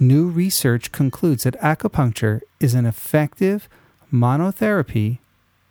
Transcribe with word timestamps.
new 0.00 0.30
research 0.30 0.92
concludes 0.92 1.42
that 1.42 1.60
acupuncture 1.60 2.40
is 2.58 2.72
an 2.72 2.86
effective 2.86 3.68
monotherapy 4.10 5.18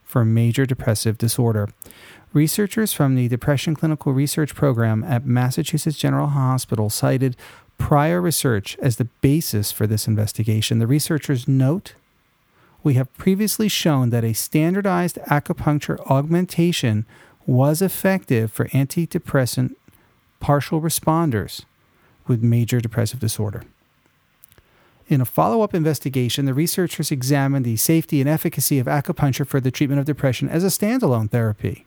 for 0.04 0.24
major 0.24 0.68
depressive 0.68 1.18
disorder. 1.18 1.68
Researchers 2.32 2.94
from 2.94 3.16
the 3.16 3.28
Depression 3.28 3.76
Clinical 3.76 4.14
Research 4.14 4.54
Program 4.54 5.04
at 5.04 5.26
Massachusetts 5.26 5.98
General 5.98 6.28
Hospital 6.28 6.92
cited 6.92 7.36
prior 7.78 8.22
research 8.22 8.78
as 8.82 8.96
the 8.96 9.06
basis 9.22 9.72
for 9.72 9.88
this 9.88 10.08
investigation. 10.08 10.80
The 10.80 10.88
researchers 10.88 11.48
note 11.48 11.94
we 12.84 12.94
have 12.94 13.14
previously 13.18 13.68
shown 13.68 14.12
that 14.12 14.24
a 14.24 14.34
standardized 14.34 15.18
acupuncture 15.28 16.00
augmentation 16.10 17.06
was 17.48 17.82
effective 17.82 18.52
for 18.52 18.68
antidepressant 18.70 19.76
partial 20.40 20.82
responders 20.82 21.66
with 22.28 22.44
major 22.44 22.80
depressive 22.80 23.20
disorder. 23.20 23.64
In 25.08 25.22
a 25.22 25.26
follow 25.26 25.62
up 25.62 25.74
investigation, 25.74 26.46
the 26.46 26.54
researchers 26.54 27.12
examined 27.12 27.66
the 27.66 27.76
safety 27.76 28.22
and 28.22 28.30
efficacy 28.30 28.80
of 28.80 28.88
acupuncture 28.88 29.46
for 29.46 29.60
the 29.60 29.72
treatment 29.72 30.00
of 30.00 30.06
depression 30.06 30.50
as 30.50 30.64
a 30.64 30.68
standalone 30.68 31.30
therapy. 31.30 31.86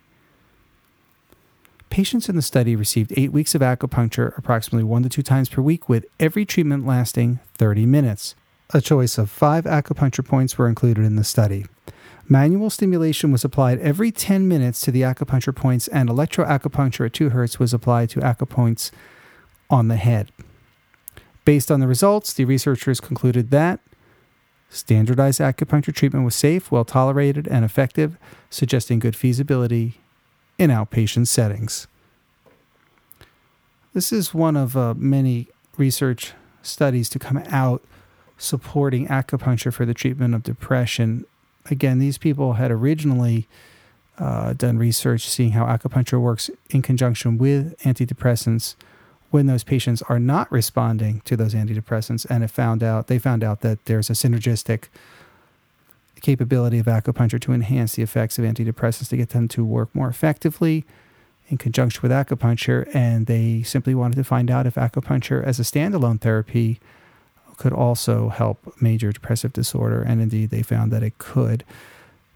Patients 1.99 2.29
in 2.29 2.37
the 2.37 2.43
study 2.43 2.77
received 2.77 3.13
eight 3.17 3.33
weeks 3.33 3.57
of 3.57 3.61
acupuncture, 3.61 4.39
approximately 4.39 4.85
one 4.85 5.03
to 5.03 5.09
two 5.09 5.21
times 5.21 5.49
per 5.49 5.61
week, 5.61 5.89
with 5.89 6.07
every 6.21 6.47
treatment 6.47 6.87
lasting 6.87 7.41
30 7.55 7.87
minutes. 7.87 8.37
A 8.73 8.81
choice 8.81 9.19
of 9.19 9.29
five 9.29 9.65
acupuncture 9.65 10.25
points 10.25 10.57
were 10.57 10.69
included 10.69 11.05
in 11.05 11.17
the 11.17 11.25
study. 11.25 11.67
Manual 12.29 12.71
stimulation 12.71 13.33
was 13.33 13.45
applied 13.45 13.81
every 13.81 14.13
10 14.13 14.47
minutes 14.47 14.79
to 14.83 14.93
the 14.93 15.03
acupuncture 15.03 15.53
points, 15.53 15.89
and 15.89 16.09
electroacupuncture 16.09 17.07
at 17.07 17.15
2 17.15 17.31
Hz 17.31 17.59
was 17.59 17.75
applied 17.75 18.11
to 18.11 18.21
acupoints 18.21 18.93
on 19.69 19.89
the 19.89 19.97
head. 19.97 20.31
Based 21.45 21.69
on 21.69 21.81
the 21.81 21.89
results, 21.89 22.33
the 22.33 22.45
researchers 22.45 23.01
concluded 23.01 23.51
that 23.51 23.81
standardized 24.71 25.41
acupuncture 25.41 25.93
treatment 25.93 26.25
was 26.25 26.37
safe, 26.37 26.71
well 26.71 26.85
tolerated, 26.85 27.49
and 27.49 27.65
effective, 27.65 28.17
suggesting 28.51 29.01
good 29.01 29.17
feasibility 29.17 29.99
in 30.59 30.71
outpatient 30.71 31.29
settings. 31.29 31.87
This 33.95 34.13
is 34.13 34.35
one 34.35 34.57
of 34.57 34.77
uh, 34.77 34.95
many 34.95 35.49
research 35.77 36.33
studies 36.63 37.09
to 37.11 37.19
come 37.19 37.39
out 37.49 37.83
supporting 38.37 39.07
acupuncture 39.09 39.73
for 39.73 39.85
the 39.85 39.95
treatment 39.95 40.35
of 40.35 40.43
depression. 40.43 41.25
Again, 41.71 41.99
these 41.99 42.19
people 42.19 42.55
had 42.55 42.71
originally 42.71 43.49
uh, 44.19 44.53
done 44.53 44.79
research 44.79 45.29
seeing 45.29 45.53
how 45.53 45.65
acupuncture 45.65 46.21
works 46.21 46.51
in 46.71 46.83
conjunction 46.83 47.39
with 47.39 47.79
antidepressants 47.81 48.75
when 49.31 49.47
those 49.47 49.63
patients 49.63 50.03
are 50.03 50.19
not 50.19 50.51
responding 50.51 51.21
to 51.25 51.37
those 51.37 51.55
antidepressants 51.55 52.27
and 52.31 52.43
have 52.43 52.51
found 52.51 52.83
out 52.83 53.07
they 53.07 53.19
found 53.19 53.45
out 53.45 53.61
that 53.61 53.85
there's 53.85 54.11
a 54.11 54.15
synergistic 54.15 54.85
capability 56.21 56.79
of 56.79 56.87
acupuncture 56.87 57.41
to 57.41 57.53
enhance 57.53 57.95
the 57.95 58.03
effects 58.03 58.39
of 58.39 58.45
antidepressants 58.45 59.09
to 59.09 59.17
get 59.17 59.31
them 59.31 59.49
to 59.49 59.65
work 59.65 59.95
more 59.95 60.09
effectively 60.09 60.85
in 61.49 61.57
conjunction 61.57 62.01
with 62.03 62.11
acupuncture 62.11 62.89
and 62.95 63.27
they 63.27 63.63
simply 63.63 63.95
wanted 63.95 64.17
to 64.17 64.25
find 64.25 64.51
out 64.51 64.67
if 64.67 64.75
acupuncture 64.75 65.43
as 65.43 65.59
a 65.59 65.63
standalone 65.63 66.21
therapy 66.21 66.79
could 67.57 67.73
also 67.73 68.29
help 68.29 68.75
major 68.81 69.11
depressive 69.13 69.53
disorder 69.53 70.03
and 70.03 70.21
indeed 70.21 70.51
they 70.51 70.63
found 70.63 70.93
that 70.93 71.03
it 71.03 71.17
could 71.19 71.65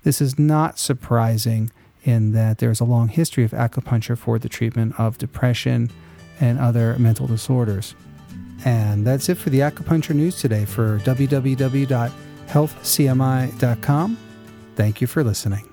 this 0.03 0.21
is 0.21 0.39
not 0.39 0.79
surprising 0.79 1.71
in 2.05 2.33
that 2.33 2.59
there's 2.59 2.81
a 2.81 2.85
long 2.85 3.09
history 3.09 3.45
of 3.45 3.53
acupuncture 3.53 4.19
for 4.19 4.39
the 4.39 4.49
treatment 4.49 4.99
of 4.99 5.19
depression 5.19 5.91
and 6.41 6.59
other 6.59 6.97
mental 6.99 7.27
disorders. 7.27 7.95
And 8.65 9.07
that's 9.07 9.29
it 9.29 9.37
for 9.37 9.51
the 9.51 9.61
acupuncture 9.61 10.15
news 10.15 10.41
today 10.41 10.65
for 10.65 10.99
www.healthcmi.com. 12.53 14.19
Thank 14.77 15.01
you 15.01 15.07
for 15.07 15.25
listening. 15.25 15.72